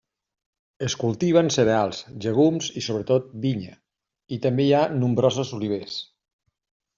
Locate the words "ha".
4.79-4.81